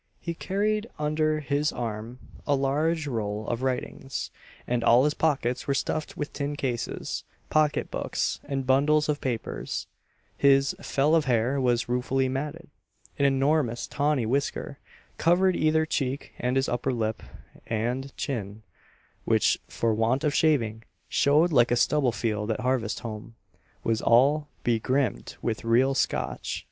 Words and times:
He 0.19 0.33
carried 0.33 0.89
under 0.97 1.41
his 1.41 1.71
arm 1.71 2.17
a 2.47 2.55
large 2.55 3.05
roll 3.05 3.47
of 3.47 3.61
writings, 3.61 4.31
and 4.65 4.83
all 4.83 5.03
his 5.03 5.13
pockets 5.13 5.67
were 5.67 5.75
stuffed 5.75 6.17
with 6.17 6.33
tin 6.33 6.55
cases, 6.55 7.23
pocket 7.51 7.91
books, 7.91 8.39
and 8.45 8.65
bundles 8.65 9.07
of 9.09 9.21
papers: 9.21 9.85
his 10.35 10.75
"fell 10.81 11.13
of 11.13 11.25
hair" 11.25 11.61
was 11.61 11.87
ruefully 11.87 12.27
matted; 12.27 12.71
an 13.19 13.25
enormous 13.25 13.85
tawny 13.85 14.25
whisker 14.25 14.79
covered 15.19 15.55
either 15.55 15.85
cheek 15.85 16.33
and 16.39 16.55
his 16.55 16.67
upper 16.67 16.91
lip 16.91 17.21
and 17.67 18.11
chin, 18.17 18.63
which, 19.23 19.59
for 19.67 19.93
want 19.93 20.23
of 20.23 20.33
shaving, 20.33 20.81
"showed 21.09 21.51
like 21.51 21.69
a 21.69 21.75
stubble 21.75 22.11
field 22.11 22.49
at 22.49 22.61
harvest 22.61 23.01
home," 23.01 23.35
was 23.83 24.01
all 24.01 24.47
begrimed 24.63 25.35
with 25.43 25.63
real 25.63 25.93
Scotch. 25.93 26.59